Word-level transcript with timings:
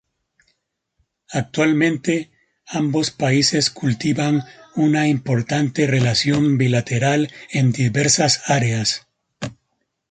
Actualmente, 1.31 2.31
ambos 2.65 3.11
países 3.11 3.69
cultivan 3.69 4.41
una 4.75 5.07
importante 5.07 5.85
relación 5.85 6.57
bilateral 6.57 7.31
en 7.51 7.71
diversas 7.71 8.41
áreas. 8.49 9.07